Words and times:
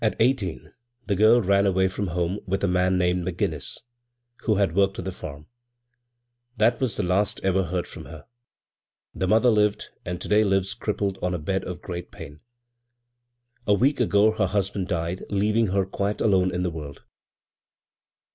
"At 0.03 0.15
eighteen 0.19 0.73
the 1.05 1.13
girl 1.15 1.43
ran 1.43 1.67
away 1.67 1.87
from 1.87 2.07
home 2.07 2.39
with 2.47 2.63
a 2.63 2.67
man 2.67 2.97
named' 2.97 3.23
McGinnis,' 3.23 3.81
who 4.45 4.55
had 4.55 4.73
worked 4.75 4.97
on 4.97 5.05
the 5.05 5.11
farm. 5.11 5.45
That 6.57 6.81
was 6.81 6.97
the 6.97 7.03
last 7.03 7.39
ever 7.43 7.65
heard 7.65 7.85
from 7.85 8.05
her. 8.05 8.25
The 9.13 9.27
mother 9.27 9.51
lived, 9.51 9.89
and 10.03 10.19
to 10.19 10.27
day 10.27 10.43
lies 10.43 10.73
crippled 10.73 11.19
on 11.21 11.35
a 11.35 11.37
bed 11.37 11.63
of 11.65 11.83
great 11.83 12.09
pain. 12.09 12.39
A 13.67 13.75
week 13.75 13.99
ago 13.99 14.31
her 14.31 14.47
husband 14.47 14.87
died, 14.87 15.23
leaving 15.29 15.67
her 15.67 15.85
quite 15.85 16.19
alone 16.19 16.51
in 16.51 16.63
the 16.63 16.71
world. 16.71 17.03